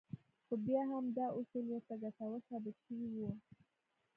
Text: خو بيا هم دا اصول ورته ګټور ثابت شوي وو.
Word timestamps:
خو 0.45 0.53
بيا 0.65 0.81
هم 0.91 1.05
دا 1.17 1.25
اصول 1.39 1.65
ورته 1.69 1.93
ګټور 2.03 2.39
ثابت 2.47 2.75
شوي 2.85 3.09
وو. 3.15 3.31